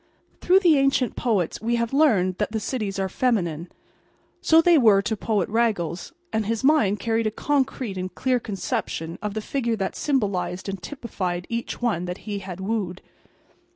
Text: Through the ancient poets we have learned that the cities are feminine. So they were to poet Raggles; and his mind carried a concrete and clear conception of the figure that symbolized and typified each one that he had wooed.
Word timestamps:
Through 0.39 0.61
the 0.61 0.79
ancient 0.79 1.15
poets 1.15 1.61
we 1.61 1.75
have 1.75 1.93
learned 1.93 2.39
that 2.39 2.51
the 2.51 2.59
cities 2.59 2.97
are 2.97 3.07
feminine. 3.07 3.71
So 4.41 4.59
they 4.59 4.75
were 4.79 5.03
to 5.03 5.15
poet 5.15 5.47
Raggles; 5.47 6.11
and 6.33 6.47
his 6.47 6.63
mind 6.63 6.99
carried 6.99 7.27
a 7.27 7.29
concrete 7.29 7.99
and 7.99 8.15
clear 8.15 8.39
conception 8.39 9.19
of 9.21 9.35
the 9.35 9.41
figure 9.41 9.75
that 9.75 9.95
symbolized 9.95 10.67
and 10.67 10.81
typified 10.81 11.45
each 11.49 11.83
one 11.83 12.05
that 12.05 12.25
he 12.25 12.39
had 12.39 12.59
wooed. 12.59 13.03